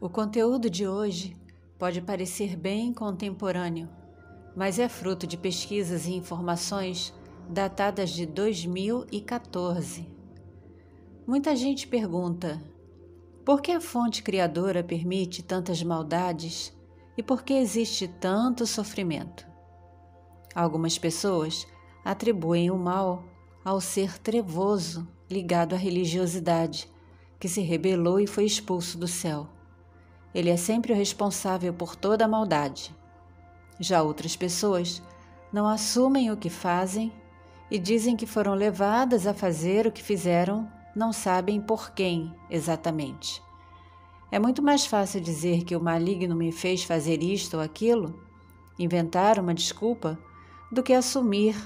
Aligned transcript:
O 0.00 0.08
conteúdo 0.08 0.70
de 0.70 0.86
hoje 0.86 1.36
pode 1.76 2.00
parecer 2.00 2.56
bem 2.56 2.92
contemporâneo, 2.92 3.88
mas 4.54 4.78
é 4.78 4.88
fruto 4.88 5.26
de 5.26 5.36
pesquisas 5.36 6.06
e 6.06 6.12
informações 6.12 7.12
datadas 7.48 8.10
de 8.10 8.24
2014. 8.24 10.08
Muita 11.26 11.56
gente 11.56 11.88
pergunta: 11.88 12.62
por 13.44 13.60
que 13.60 13.72
a 13.72 13.80
fonte 13.80 14.22
criadora 14.22 14.84
permite 14.84 15.42
tantas 15.42 15.82
maldades 15.82 16.72
e 17.16 17.22
por 17.22 17.42
que 17.42 17.54
existe 17.54 18.06
tanto 18.06 18.68
sofrimento? 18.68 19.48
Algumas 20.54 20.96
pessoas 20.96 21.66
atribuem 22.04 22.70
o 22.70 22.78
mal 22.78 23.24
ao 23.64 23.80
ser 23.80 24.16
trevoso 24.20 25.08
ligado 25.28 25.74
à 25.74 25.76
religiosidade, 25.76 26.88
que 27.40 27.48
se 27.48 27.62
rebelou 27.62 28.20
e 28.20 28.28
foi 28.28 28.44
expulso 28.44 28.96
do 28.96 29.08
céu. 29.08 29.57
Ele 30.34 30.50
é 30.50 30.56
sempre 30.56 30.92
o 30.92 30.96
responsável 30.96 31.72
por 31.72 31.96
toda 31.96 32.24
a 32.24 32.28
maldade. 32.28 32.94
Já 33.80 34.02
outras 34.02 34.36
pessoas 34.36 35.02
não 35.52 35.66
assumem 35.66 36.30
o 36.30 36.36
que 36.36 36.50
fazem 36.50 37.12
e 37.70 37.78
dizem 37.78 38.16
que 38.16 38.26
foram 38.26 38.54
levadas 38.54 39.26
a 39.26 39.34
fazer 39.34 39.86
o 39.86 39.92
que 39.92 40.02
fizeram, 40.02 40.70
não 40.94 41.12
sabem 41.12 41.60
por 41.60 41.90
quem 41.92 42.34
exatamente. 42.50 43.42
É 44.30 44.38
muito 44.38 44.62
mais 44.62 44.84
fácil 44.84 45.20
dizer 45.20 45.64
que 45.64 45.74
o 45.74 45.80
maligno 45.80 46.36
me 46.36 46.52
fez 46.52 46.84
fazer 46.84 47.22
isto 47.22 47.56
ou 47.56 47.62
aquilo, 47.62 48.20
inventar 48.78 49.38
uma 49.38 49.54
desculpa, 49.54 50.18
do 50.70 50.82
que 50.82 50.92
assumir 50.92 51.56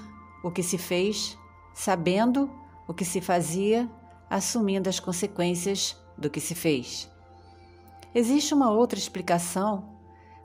o 0.44 0.50
que 0.50 0.62
se 0.62 0.78
fez, 0.78 1.36
sabendo 1.74 2.48
o 2.86 2.94
que 2.94 3.04
se 3.04 3.20
fazia, 3.20 3.90
assumindo 4.30 4.88
as 4.88 5.00
consequências 5.00 5.96
do 6.16 6.30
que 6.30 6.40
se 6.40 6.54
fez. 6.54 7.11
Existe 8.14 8.52
uma 8.52 8.70
outra 8.70 8.98
explicação, 8.98 9.84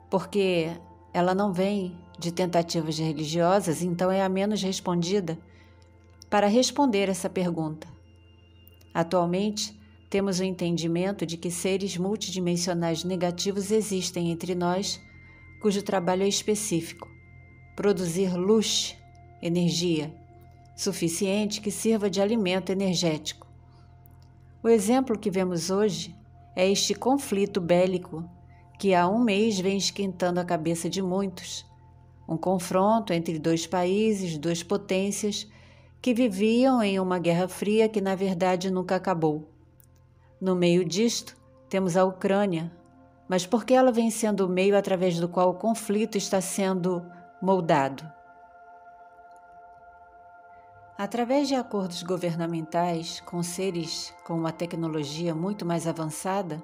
porque 0.08 0.70
ela 1.12 1.34
não 1.34 1.52
vem 1.52 1.98
de 2.18 2.32
tentativas 2.32 2.98
religiosas, 2.98 3.82
então 3.82 4.10
é 4.10 4.22
a 4.22 4.28
menos 4.28 4.62
respondida, 4.62 5.38
para 6.30 6.46
responder 6.46 7.08
essa 7.08 7.28
pergunta. 7.28 7.86
Atualmente, 8.94 9.78
temos 10.08 10.40
o 10.40 10.44
entendimento 10.44 11.26
de 11.26 11.36
que 11.36 11.50
seres 11.50 11.98
multidimensionais 11.98 13.04
negativos 13.04 13.70
existem 13.70 14.30
entre 14.30 14.54
nós, 14.54 14.98
cujo 15.60 15.82
trabalho 15.82 16.22
é 16.22 16.28
específico: 16.28 17.06
produzir 17.76 18.34
luz, 18.34 18.96
energia, 19.42 20.14
suficiente 20.74 21.60
que 21.60 21.70
sirva 21.70 22.08
de 22.08 22.20
alimento 22.22 22.72
energético. 22.72 23.46
O 24.62 24.68
exemplo 24.68 25.18
que 25.18 25.30
vemos 25.30 25.70
hoje 25.70 26.16
é 26.58 26.68
este 26.68 26.92
conflito 26.92 27.60
bélico 27.60 28.28
que 28.80 28.92
há 28.92 29.08
um 29.08 29.20
mês 29.20 29.60
vem 29.60 29.78
esquentando 29.78 30.40
a 30.40 30.44
cabeça 30.44 30.90
de 30.90 31.00
muitos. 31.00 31.64
Um 32.28 32.36
confronto 32.36 33.12
entre 33.12 33.38
dois 33.38 33.64
países, 33.64 34.36
duas 34.36 34.60
potências, 34.60 35.48
que 36.02 36.12
viviam 36.12 36.82
em 36.82 36.98
uma 36.98 37.20
guerra 37.20 37.46
fria 37.46 37.88
que 37.88 38.00
na 38.00 38.16
verdade 38.16 38.72
nunca 38.72 38.96
acabou. 38.96 39.48
No 40.40 40.56
meio 40.56 40.84
disto, 40.84 41.36
temos 41.68 41.96
a 41.96 42.04
Ucrânia, 42.04 42.72
mas 43.28 43.46
por 43.46 43.64
que 43.64 43.72
ela 43.72 43.92
vem 43.92 44.10
sendo 44.10 44.44
o 44.44 44.48
meio 44.48 44.76
através 44.76 45.20
do 45.20 45.28
qual 45.28 45.50
o 45.50 45.58
conflito 45.58 46.18
está 46.18 46.40
sendo 46.40 47.06
moldado? 47.40 48.17
Através 50.98 51.46
de 51.46 51.54
acordos 51.54 52.02
governamentais 52.02 53.20
com 53.20 53.40
seres 53.40 54.12
com 54.24 54.34
uma 54.34 54.50
tecnologia 54.50 55.32
muito 55.32 55.64
mais 55.64 55.86
avançada, 55.86 56.60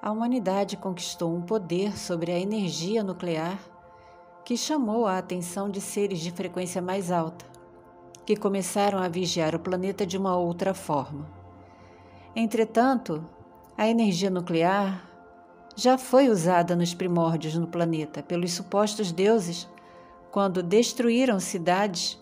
a 0.00 0.10
humanidade 0.10 0.74
conquistou 0.74 1.36
um 1.36 1.42
poder 1.42 1.94
sobre 1.98 2.32
a 2.32 2.38
energia 2.40 3.04
nuclear 3.04 3.58
que 4.42 4.56
chamou 4.56 5.06
a 5.06 5.18
atenção 5.18 5.68
de 5.68 5.82
seres 5.82 6.20
de 6.20 6.30
frequência 6.30 6.80
mais 6.80 7.12
alta, 7.12 7.44
que 8.24 8.36
começaram 8.36 9.00
a 9.00 9.06
vigiar 9.06 9.54
o 9.54 9.60
planeta 9.60 10.06
de 10.06 10.16
uma 10.16 10.34
outra 10.34 10.72
forma. 10.72 11.28
Entretanto, 12.34 13.22
a 13.76 13.86
energia 13.86 14.30
nuclear 14.30 15.06
já 15.76 15.98
foi 15.98 16.30
usada 16.30 16.74
nos 16.74 16.94
primórdios 16.94 17.54
no 17.54 17.66
planeta 17.66 18.22
pelos 18.22 18.54
supostos 18.54 19.12
deuses 19.12 19.68
quando 20.30 20.62
destruíram 20.62 21.38
cidades 21.38 22.18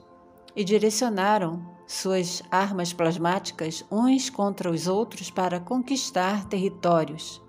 e 0.56 0.64
direcionaram 0.64 1.76
suas 1.86 2.42
armas 2.50 2.92
plasmáticas 2.92 3.84
uns 3.92 4.30
contra 4.30 4.70
os 4.70 4.88
outros 4.88 5.30
para 5.30 5.60
conquistar 5.60 6.46
territórios. 6.46 7.40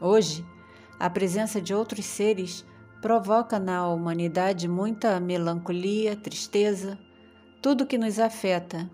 Hoje, 0.00 0.44
a 0.98 1.08
presença 1.08 1.62
de 1.62 1.72
outros 1.72 2.04
seres 2.04 2.66
provoca 3.00 3.58
na 3.58 3.88
humanidade 3.88 4.68
muita 4.68 5.18
melancolia, 5.20 6.16
tristeza, 6.16 6.98
tudo 7.62 7.86
que 7.86 7.96
nos 7.96 8.18
afeta 8.18 8.90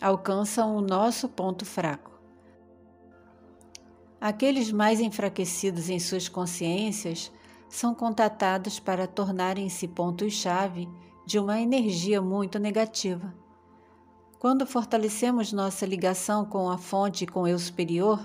alcançam 0.00 0.76
o 0.76 0.80
nosso 0.80 1.28
ponto 1.28 1.66
fraco. 1.66 2.10
Aqueles 4.18 4.70
mais 4.70 5.00
enfraquecidos 5.00 5.90
em 5.90 5.98
suas 5.98 6.28
consciências 6.28 7.30
são 7.68 7.94
contatados 7.94 8.78
para 8.80 9.06
tornarem-se 9.06 9.88
pontos-chave 9.88 10.88
de 11.30 11.38
uma 11.38 11.60
energia 11.60 12.20
muito 12.20 12.58
negativa. 12.58 13.32
Quando 14.40 14.66
fortalecemos 14.66 15.52
nossa 15.52 15.86
ligação 15.86 16.44
com 16.44 16.68
a 16.68 16.76
fonte 16.76 17.22
e 17.22 17.26
com 17.28 17.42
o 17.42 17.46
eu 17.46 17.56
superior, 17.56 18.20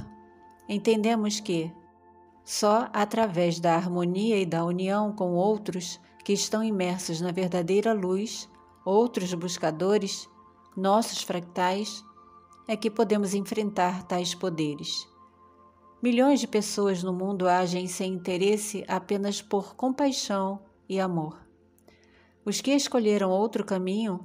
entendemos 0.67 1.39
que, 1.39 1.71
só 2.43 2.89
através 2.91 3.59
da 3.59 3.75
harmonia 3.75 4.41
e 4.41 4.45
da 4.45 4.65
união 4.65 5.11
com 5.11 5.35
outros 5.35 6.01
que 6.23 6.33
estão 6.33 6.63
imersos 6.63 7.21
na 7.21 7.31
verdadeira 7.31 7.93
luz, 7.93 8.49
outros 8.83 9.31
buscadores, 9.35 10.27
nossos 10.75 11.21
fractais, 11.21 12.03
é 12.67 12.75
que 12.75 12.89
podemos 12.89 13.35
enfrentar 13.35 14.01
tais 14.07 14.33
poderes. 14.33 15.07
Milhões 16.01 16.39
de 16.39 16.47
pessoas 16.47 17.03
no 17.03 17.13
mundo 17.13 17.47
agem 17.47 17.85
sem 17.85 18.13
interesse 18.13 18.83
apenas 18.87 19.43
por 19.43 19.75
compaixão 19.75 20.59
e 20.89 20.99
amor. 20.99 21.44
Os 22.45 22.61
que 22.61 22.71
escolheram 22.71 23.31
outro 23.31 23.65
caminho 23.65 24.23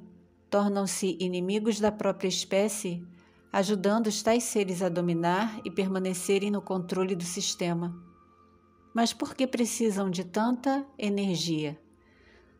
tornam-se 0.51 1.17
inimigos 1.19 1.81
da 1.81 1.91
própria 1.91 2.29
espécie, 2.29 3.03
ajudando 3.51 4.09
os 4.09 4.23
tais 4.23 4.45
seres 4.45 4.83
a 4.83 4.91
dominar 4.91 5.59
e 5.65 5.71
permanecerem 5.71 6.51
no 6.51 6.61
controle 6.61 7.17
do 7.17 7.25
sistema. 7.25 7.97
Mas 8.93 9.15
por 9.15 9.35
que 9.35 9.47
precisam 9.47 10.11
de 10.11 10.23
tanta 10.23 10.85
energia? 10.99 11.81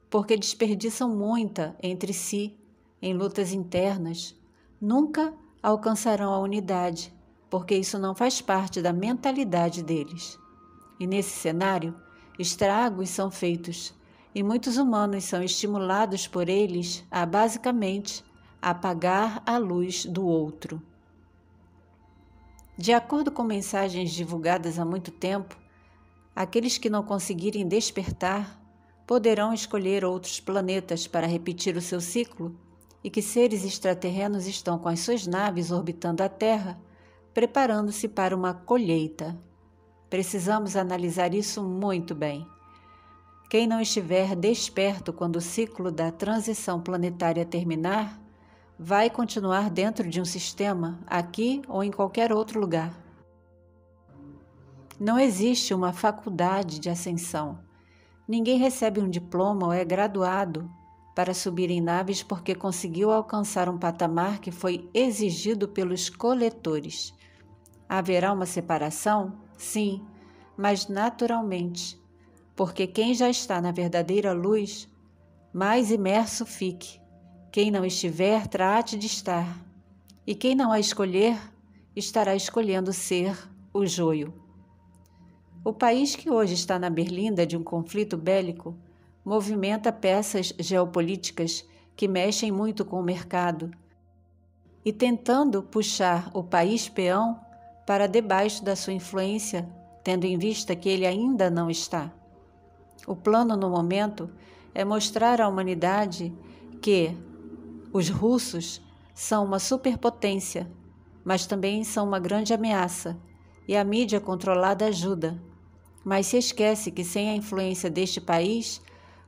Porque 0.09 0.35
desperdiçam 0.35 1.15
muita 1.15 1.77
entre 1.83 2.15
si 2.15 2.59
em 3.03 3.13
lutas 3.13 3.53
internas. 3.53 4.35
Nunca 4.81 5.35
alcançarão 5.63 6.33
a 6.33 6.39
unidade, 6.39 7.13
porque 7.51 7.77
isso 7.77 7.99
não 7.99 8.15
faz 8.15 8.41
parte 8.41 8.81
da 8.81 8.95
mentalidade 8.95 9.83
deles. 9.83 10.39
E 10.99 11.07
nesse 11.07 11.39
cenário, 11.39 11.95
estragos 12.39 13.11
são 13.11 13.31
feitos 13.31 13.93
e 14.35 14.43
muitos 14.43 14.77
humanos 14.77 15.25
são 15.25 15.43
estimulados 15.43 16.27
por 16.27 16.49
eles 16.49 17.05
a 17.11 17.27
basicamente 17.27 18.25
apagar 18.61 19.43
a 19.45 19.59
luz 19.59 20.05
do 20.05 20.25
outro. 20.27 20.83
De 22.77 22.93
acordo 22.93 23.31
com 23.31 23.43
mensagens 23.43 24.13
divulgadas 24.13 24.79
há 24.79 24.85
muito 24.85 25.11
tempo, 25.11 25.57
aqueles 26.35 26.79
que 26.79 26.89
não 26.89 27.03
conseguirem 27.03 27.67
despertar 27.67 28.59
poderão 29.07 29.53
escolher 29.53 30.05
outros 30.05 30.41
planetas 30.41 31.07
para 31.07 31.27
repetir 31.27 31.77
o 31.77 31.81
seu 31.81 32.01
ciclo 32.01 32.57
e 33.03 33.11
que 33.11 33.21
seres 33.21 33.65
extraterrenos 33.65 34.47
estão 34.47 34.79
com 34.79 34.89
as 34.89 35.01
suas 35.01 35.27
naves 35.27 35.71
orbitando 35.71 36.23
a 36.23 36.29
Terra, 36.29 36.81
preparando-se 37.35 38.07
para 38.09 38.37
uma 38.37 38.55
colheita. 38.55 39.37
Precisamos 40.09 40.77
analisar 40.77 41.35
isso 41.35 41.63
muito 41.63 42.15
bem. 42.15 42.47
Quem 43.51 43.67
não 43.67 43.81
estiver 43.81 44.37
desperto 44.37 45.13
quando 45.13 45.35
o 45.35 45.41
ciclo 45.41 45.91
da 45.91 46.13
transição 46.13 46.81
planetária 46.81 47.45
terminar, 47.45 48.23
vai 48.79 49.11
continuar 49.11 49.69
dentro 49.69 50.09
de 50.09 50.21
um 50.21 50.25
sistema, 50.25 51.01
aqui 51.05 51.61
ou 51.67 51.83
em 51.83 51.91
qualquer 51.91 52.33
outro 52.33 52.61
lugar. 52.61 52.97
Não 55.01 55.19
existe 55.19 55.75
uma 55.75 55.93
faculdade 55.93 56.79
de 56.79 56.89
ascensão. 56.89 57.59
Ninguém 58.29 58.57
recebe 58.57 59.01
um 59.01 59.11
diploma 59.11 59.67
ou 59.67 59.73
é 59.73 59.85
graduado 59.85 60.71
para 61.13 61.35
subir 61.35 61.73
em 61.73 61.81
naves 61.81 62.23
porque 62.23 62.55
conseguiu 62.55 63.11
alcançar 63.11 63.69
um 63.69 63.77
patamar 63.77 64.39
que 64.39 64.53
foi 64.53 64.89
exigido 64.95 65.67
pelos 65.67 66.09
coletores. 66.09 67.13
Haverá 67.89 68.33
uma 68.33 68.47
separação? 68.47 69.41
Sim, 69.59 70.07
mas 70.57 70.87
naturalmente 70.87 72.00
porque 72.61 72.87
quem 72.87 73.15
já 73.15 73.31
está 73.31 73.59
na 73.59 73.73
verdadeira 73.73 74.35
luz, 74.35 74.87
mais 75.51 75.91
imerso 75.91 76.45
fique. 76.45 77.01
Quem 77.51 77.71
não 77.71 77.87
estiver, 77.87 78.47
trate 78.49 78.99
de 78.99 79.07
estar. 79.07 79.65
E 80.27 80.35
quem 80.35 80.55
não 80.55 80.71
a 80.71 80.79
escolher, 80.79 81.41
estará 81.97 82.37
escolhendo 82.37 82.93
ser 82.93 83.35
o 83.73 83.87
joio. 83.87 84.35
O 85.65 85.73
país 85.73 86.15
que 86.15 86.31
hoje 86.31 86.53
está 86.53 86.79
na 86.79 86.91
berlinda 86.91 87.47
de 87.47 87.57
um 87.57 87.65
conflito 87.65 88.15
bélico 88.15 88.77
movimenta 89.25 89.91
peças 89.91 90.53
geopolíticas 90.59 91.67
que 91.97 92.07
mexem 92.07 92.53
muito 92.53 92.85
com 92.85 93.01
o 93.01 93.03
mercado 93.03 93.71
e 94.85 94.93
tentando 94.93 95.63
puxar 95.63 96.31
o 96.35 96.43
país 96.43 96.91
peão 96.91 97.41
para 97.87 98.07
debaixo 98.07 98.63
da 98.63 98.77
sua 98.77 98.93
influência, 98.93 99.67
tendo 100.05 100.27
em 100.27 100.37
vista 100.37 100.77
que 100.77 100.91
ele 100.91 101.07
ainda 101.07 101.49
não 101.49 101.71
está. 101.71 102.20
O 103.07 103.17
plano 103.17 103.57
no 103.57 103.71
momento 103.71 104.31
é 104.75 104.85
mostrar 104.85 105.41
à 105.41 105.49
humanidade 105.49 106.33
que 106.81 107.17
os 107.93 108.09
russos 108.09 108.81
são 109.15 109.45
uma 109.45 109.59
superpotência, 109.59 110.71
mas 111.25 111.47
também 111.47 111.85
são 111.85 112.07
uma 112.07 112.19
grande 112.19 112.55
ameaça, 112.55 113.19
e 113.67 113.77
a 113.77 113.85
mídia 113.85 114.21
controlada 114.21 114.87
ajuda. 114.87 115.41
Mas 116.05 116.27
se 116.27 116.39
esquece 116.39 116.91
que 116.91 117.05
sem 117.05 117.29
a 117.29 117.35
influência 117.35 117.91
deste 117.91 118.21
país, 118.21 118.81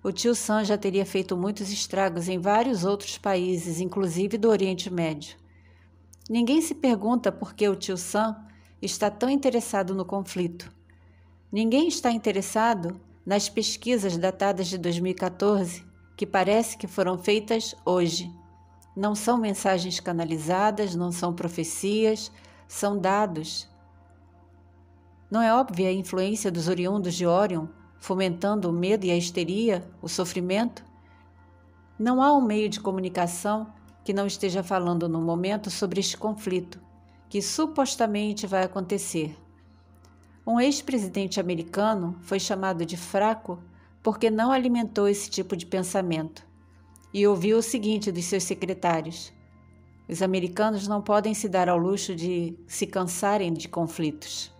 o 0.02 0.10
tio 0.10 0.34
Sam 0.34 0.64
já 0.64 0.76
teria 0.78 1.04
feito 1.04 1.36
muitos 1.36 1.70
estragos 1.70 2.28
em 2.28 2.38
vários 2.38 2.84
outros 2.84 3.18
países, 3.18 3.80
inclusive 3.80 4.38
do 4.38 4.48
Oriente 4.48 4.90
Médio. 4.90 5.36
Ninguém 6.28 6.60
se 6.60 6.74
pergunta 6.74 7.30
por 7.30 7.54
que 7.54 7.68
o 7.68 7.76
tio 7.76 7.96
Sam 7.96 8.36
está 8.80 9.10
tão 9.10 9.28
interessado 9.28 9.94
no 9.94 10.04
conflito. 10.04 10.72
Ninguém 11.52 11.86
está 11.86 12.10
interessado 12.10 13.00
nas 13.24 13.48
pesquisas 13.48 14.16
datadas 14.16 14.68
de 14.68 14.78
2014, 14.78 15.84
que 16.16 16.26
parece 16.26 16.76
que 16.76 16.86
foram 16.86 17.16
feitas 17.16 17.74
hoje. 17.84 18.30
Não 18.96 19.14
são 19.14 19.38
mensagens 19.38 20.00
canalizadas, 20.00 20.94
não 20.94 21.10
são 21.10 21.32
profecias, 21.32 22.30
são 22.68 22.98
dados. 22.98 23.68
Não 25.30 25.40
é 25.40 25.54
óbvia 25.54 25.88
a 25.88 25.92
influência 25.92 26.50
dos 26.50 26.68
oriundos 26.68 27.14
de 27.14 27.26
Orion 27.26 27.66
fomentando 28.02 28.68
o 28.68 28.72
medo 28.72 29.04
e 29.04 29.12
a 29.12 29.16
histeria, 29.16 29.88
o 30.02 30.08
sofrimento? 30.08 30.84
Não 31.96 32.20
há 32.20 32.34
um 32.36 32.40
meio 32.40 32.68
de 32.68 32.80
comunicação 32.80 33.72
que 34.04 34.12
não 34.12 34.26
esteja 34.26 34.60
falando 34.60 35.08
no 35.08 35.22
momento 35.22 35.70
sobre 35.70 36.00
este 36.00 36.16
conflito, 36.16 36.80
que 37.28 37.40
supostamente 37.40 38.44
vai 38.44 38.64
acontecer. 38.64 39.36
Um 40.46 40.58
ex-presidente 40.58 41.38
americano 41.38 42.16
foi 42.22 42.40
chamado 42.40 42.84
de 42.84 42.96
fraco 42.96 43.62
porque 44.02 44.28
não 44.28 44.50
alimentou 44.50 45.06
esse 45.08 45.30
tipo 45.30 45.56
de 45.56 45.64
pensamento 45.64 46.44
e 47.14 47.24
ouviu 47.26 47.58
o 47.58 47.62
seguinte 47.62 48.10
dos 48.10 48.24
seus 48.24 48.42
secretários: 48.42 49.32
Os 50.08 50.20
americanos 50.20 50.88
não 50.88 51.00
podem 51.00 51.32
se 51.32 51.48
dar 51.48 51.68
ao 51.68 51.78
luxo 51.78 52.14
de 52.14 52.58
se 52.66 52.88
cansarem 52.88 53.52
de 53.52 53.68
conflitos. 53.68 54.52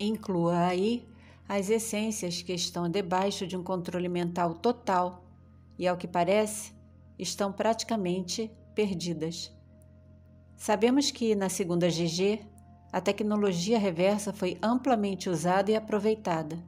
Inclua 0.00 0.66
aí 0.66 1.06
as 1.46 1.68
essências 1.68 2.40
que 2.40 2.54
estão 2.54 2.88
debaixo 2.88 3.46
de 3.46 3.56
um 3.56 3.62
controle 3.62 4.08
mental 4.08 4.54
total 4.54 5.24
e, 5.78 5.86
ao 5.86 5.96
que 5.96 6.06
parece, 6.06 6.72
estão 7.18 7.52
praticamente 7.52 8.50
perdidas. 8.74 9.52
Sabemos 10.56 11.10
que, 11.10 11.34
na 11.34 11.48
segunda 11.48 11.88
GG, 11.88 12.40
a 12.92 13.00
tecnologia 13.00 13.78
reversa 13.78 14.32
foi 14.32 14.58
amplamente 14.62 15.28
usada 15.28 15.70
e 15.70 15.76
aproveitada. 15.76 16.58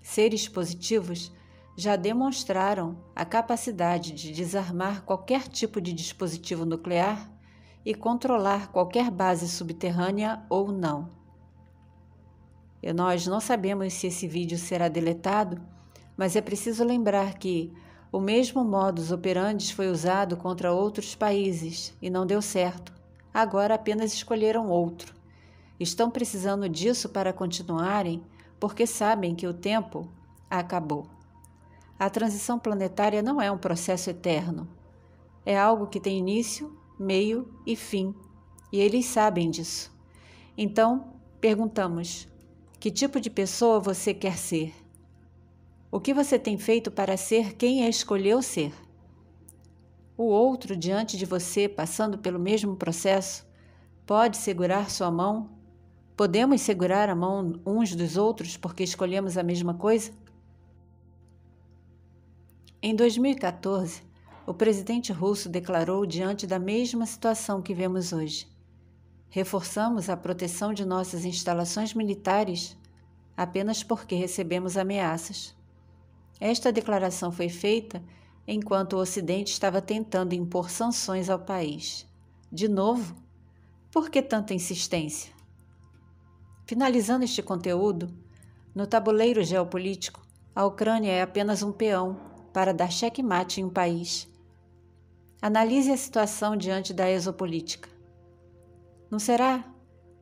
Seres 0.00 0.48
positivos 0.48 1.32
já 1.76 1.96
demonstraram 1.96 2.96
a 3.14 3.24
capacidade 3.24 4.12
de 4.12 4.32
desarmar 4.32 5.02
qualquer 5.02 5.48
tipo 5.48 5.80
de 5.80 5.92
dispositivo 5.92 6.64
nuclear 6.64 7.30
e 7.84 7.94
controlar 7.94 8.72
qualquer 8.72 9.10
base 9.10 9.48
subterrânea 9.48 10.44
ou 10.48 10.72
não. 10.72 11.10
E 12.82 12.92
nós 12.92 13.26
não 13.26 13.40
sabemos 13.40 13.92
se 13.94 14.06
esse 14.06 14.28
vídeo 14.28 14.56
será 14.56 14.88
deletado, 14.88 15.60
mas 16.16 16.36
é 16.36 16.40
preciso 16.40 16.84
lembrar 16.84 17.34
que 17.34 17.72
o 18.12 18.20
mesmo 18.20 18.64
modus 18.64 19.10
operandi 19.10 19.74
foi 19.74 19.88
usado 19.88 20.36
contra 20.36 20.72
outros 20.72 21.14
países 21.14 21.92
e 22.00 22.08
não 22.08 22.24
deu 22.24 22.40
certo. 22.40 22.95
Agora 23.36 23.74
apenas 23.74 24.14
escolheram 24.14 24.70
outro. 24.70 25.14
Estão 25.78 26.10
precisando 26.10 26.66
disso 26.70 27.10
para 27.10 27.34
continuarem 27.34 28.22
porque 28.58 28.86
sabem 28.86 29.34
que 29.34 29.46
o 29.46 29.52
tempo 29.52 30.08
acabou. 30.48 31.06
A 31.98 32.08
transição 32.08 32.58
planetária 32.58 33.20
não 33.20 33.38
é 33.38 33.52
um 33.52 33.58
processo 33.58 34.08
eterno. 34.08 34.66
É 35.44 35.54
algo 35.54 35.86
que 35.86 36.00
tem 36.00 36.16
início, 36.16 36.74
meio 36.98 37.46
e 37.66 37.76
fim, 37.76 38.14
e 38.72 38.80
eles 38.80 39.04
sabem 39.04 39.50
disso. 39.50 39.94
Então, 40.56 41.12
perguntamos: 41.38 42.26
que 42.80 42.90
tipo 42.90 43.20
de 43.20 43.28
pessoa 43.28 43.78
você 43.78 44.14
quer 44.14 44.38
ser? 44.38 44.74
O 45.92 46.00
que 46.00 46.14
você 46.14 46.38
tem 46.38 46.56
feito 46.56 46.90
para 46.90 47.18
ser 47.18 47.52
quem 47.52 47.84
a 47.84 47.88
escolheu 47.90 48.40
ser? 48.40 48.72
O 50.16 50.24
outro 50.24 50.74
diante 50.74 51.18
de 51.18 51.26
você, 51.26 51.68
passando 51.68 52.16
pelo 52.16 52.38
mesmo 52.38 52.74
processo, 52.74 53.46
pode 54.06 54.38
segurar 54.38 54.90
sua 54.90 55.10
mão? 55.10 55.50
Podemos 56.16 56.62
segurar 56.62 57.10
a 57.10 57.14
mão 57.14 57.60
uns 57.66 57.94
dos 57.94 58.16
outros 58.16 58.56
porque 58.56 58.82
escolhemos 58.82 59.36
a 59.36 59.42
mesma 59.42 59.74
coisa? 59.74 60.10
Em 62.82 62.94
2014, 62.94 64.02
o 64.46 64.54
presidente 64.54 65.12
russo 65.12 65.50
declarou 65.50 66.06
diante 66.06 66.46
da 66.46 66.58
mesma 66.58 67.04
situação 67.04 67.60
que 67.60 67.74
vemos 67.74 68.12
hoje. 68.12 68.48
Reforçamos 69.28 70.08
a 70.08 70.16
proteção 70.16 70.72
de 70.72 70.86
nossas 70.86 71.26
instalações 71.26 71.92
militares 71.92 72.74
apenas 73.36 73.82
porque 73.82 74.14
recebemos 74.14 74.78
ameaças. 74.78 75.54
Esta 76.40 76.72
declaração 76.72 77.30
foi 77.30 77.50
feita 77.50 78.02
enquanto 78.46 78.94
o 78.94 79.00
Ocidente 79.00 79.52
estava 79.52 79.82
tentando 79.82 80.34
impor 80.34 80.70
sanções 80.70 81.28
ao 81.28 81.38
país. 81.38 82.06
De 82.50 82.68
novo, 82.68 83.16
por 83.90 84.10
que 84.10 84.22
tanta 84.22 84.54
insistência? 84.54 85.32
Finalizando 86.66 87.24
este 87.24 87.42
conteúdo, 87.42 88.12
no 88.74 88.86
tabuleiro 88.86 89.42
geopolítico, 89.42 90.20
a 90.54 90.64
Ucrânia 90.64 91.10
é 91.10 91.22
apenas 91.22 91.62
um 91.62 91.72
peão 91.72 92.18
para 92.52 92.72
dar 92.72 92.90
checkmate 92.90 93.60
em 93.60 93.64
um 93.64 93.70
país. 93.70 94.28
Analise 95.40 95.90
a 95.90 95.96
situação 95.96 96.56
diante 96.56 96.94
da 96.94 97.10
exopolítica. 97.10 97.88
Não 99.10 99.18
será 99.18 99.64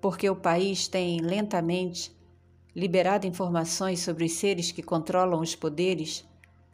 porque 0.00 0.28
o 0.28 0.36
país 0.36 0.86
tem 0.86 1.20
lentamente 1.20 2.14
liberado 2.76 3.26
informações 3.26 4.00
sobre 4.00 4.24
os 4.24 4.32
seres 4.32 4.72
que 4.72 4.82
controlam 4.82 5.40
os 5.40 5.54
poderes, 5.54 6.24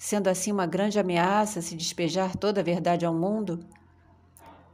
sendo 0.01 0.29
assim 0.29 0.51
uma 0.51 0.65
grande 0.65 0.99
ameaça 0.99 1.61
se 1.61 1.77
despejar 1.77 2.35
toda 2.35 2.63
a 2.63 2.65
verdade 2.65 3.05
ao 3.05 3.13
mundo? 3.13 3.61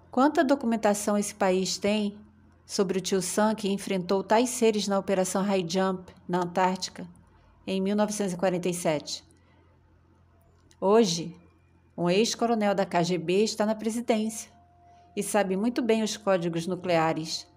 Quanta 0.09 0.45
documentação 0.45 1.18
esse 1.18 1.35
país 1.35 1.76
tem 1.76 2.16
sobre 2.64 2.99
o 2.99 3.00
tio 3.00 3.21
Sam 3.21 3.56
que 3.56 3.68
enfrentou 3.68 4.23
tais 4.23 4.50
seres 4.50 4.87
na 4.87 4.97
Operação 4.97 5.42
High 5.42 5.66
Jump, 5.68 6.14
na 6.28 6.42
Antártica, 6.42 7.09
em 7.66 7.80
1947? 7.80 9.25
Hoje, 10.80 11.37
um 11.99 12.09
ex-coronel 12.09 12.73
da 12.73 12.87
KGB 12.87 13.42
está 13.42 13.66
na 13.66 13.75
presidência 13.75 14.49
e 15.16 15.25
sabe 15.25 15.56
muito 15.56 15.83
bem 15.83 16.04
os 16.04 16.16
códigos 16.16 16.68
nucleares 16.68 17.49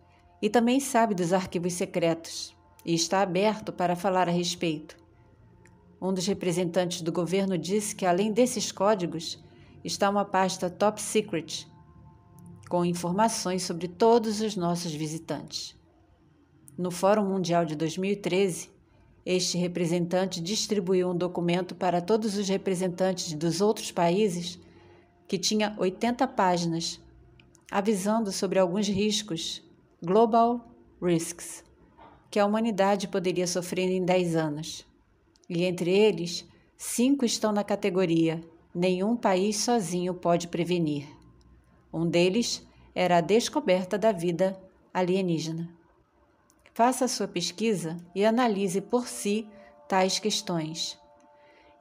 e 0.41 0.49
também 0.49 0.79
sabe 0.79 1.13
dos 1.13 1.33
arquivos 1.33 1.73
secretos 1.73 2.51
e 2.83 2.95
está 2.95 3.21
aberto 3.21 3.71
para 3.71 3.95
falar 3.95 4.27
a 4.27 4.31
respeito. 4.31 4.97
Um 6.01 6.13
dos 6.13 6.25
representantes 6.25 7.01
do 7.01 7.11
governo 7.11 7.57
disse 7.57 7.95
que, 7.95 8.05
além 8.05 8.31
desses 8.31 8.71
códigos, 8.71 9.37
está 9.83 10.09
uma 10.09 10.23
pasta 10.23 10.69
top 10.69 11.01
secret 11.01 11.67
com 12.69 12.85
informações 12.85 13.63
sobre 13.63 13.87
todos 13.87 14.41
os 14.41 14.55
nossos 14.55 14.93
visitantes. 14.93 15.75
No 16.77 16.91
Fórum 16.91 17.25
Mundial 17.25 17.65
de 17.65 17.75
2013, 17.75 18.69
este 19.25 19.57
representante 19.57 20.39
distribuiu 20.39 21.09
um 21.09 21.17
documento 21.17 21.75
para 21.75 22.01
todos 22.01 22.37
os 22.37 22.47
representantes 22.47 23.33
dos 23.33 23.59
outros 23.59 23.91
países 23.91 24.59
que 25.27 25.37
tinha 25.37 25.75
80 25.77 26.27
páginas 26.27 26.99
avisando 27.71 28.31
sobre 28.31 28.57
alguns 28.57 28.87
riscos, 28.87 29.61
Global 30.01 30.65
Risks, 31.01 31.63
que 32.31 32.39
a 32.39 32.45
humanidade 32.45 33.07
poderia 33.07 33.45
sofrer 33.45 33.89
em 33.89 34.03
10 34.03 34.35
anos. 34.35 34.88
E 35.49 35.63
entre 35.63 35.91
eles, 35.91 36.45
cinco 36.77 37.25
estão 37.25 37.51
na 37.51 37.63
categoria 37.63 38.41
Nenhum 38.73 39.15
país 39.15 39.57
sozinho 39.57 40.13
pode 40.13 40.47
prevenir. 40.47 41.07
Um 41.91 42.07
deles 42.07 42.65
era 42.93 43.17
a 43.17 43.21
descoberta 43.21 43.97
da 43.97 44.11
vida 44.11 44.61
alienígena. 44.93 45.67
Faça 46.73 47.07
sua 47.07 47.27
pesquisa 47.27 47.97
e 48.13 48.23
analise 48.23 48.79
por 48.79 49.07
si 49.07 49.49
tais 49.87 50.19
questões. 50.19 50.99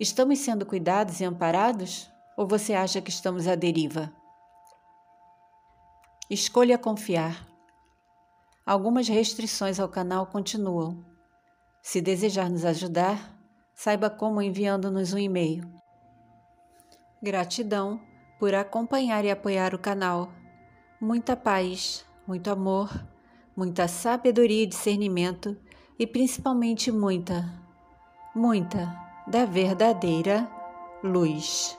Estamos 0.01 0.39
sendo 0.39 0.65
cuidados 0.65 1.21
e 1.21 1.25
amparados? 1.25 2.11
Ou 2.39 2.47
você 2.47 2.73
acha 2.73 3.03
que 3.03 3.11
estamos 3.11 3.47
à 3.47 3.55
deriva? 3.55 4.11
Escolha 6.31 6.79
confiar. 6.79 7.47
Algumas 8.65 9.09
restrições 9.09 9.79
ao 9.79 9.89
canal 9.89 10.27
continuam, 10.27 11.05
Se 11.83 12.01
desejar 12.01 12.49
nos 12.51 12.65
ajudar, 12.65 13.38
saiba 13.79 14.11
como 14.11 14.43
enviando-nos 14.43 15.13
um 15.13 15.19
e-mail. 15.19 15.63
Gratidão 17.23 18.01
por 18.37 18.53
acompanhar 18.53 19.25
e 19.25 19.31
apoiar 19.31 19.73
o 19.73 19.79
canal. 19.79 20.33
Muita 21.01 21.37
paz, 21.37 22.05
muito 22.27 22.51
amor, 22.51 22.91
muita 23.57 23.87
sabedoria 23.87 24.65
e 24.65 24.67
discernimento 24.67 25.57
e 25.97 26.09
principalmente 26.09 26.91
muita, 26.91 27.49
muita 28.35 28.93
da 29.29 29.45
verdadeira 29.45 30.51
luz. 31.01 31.79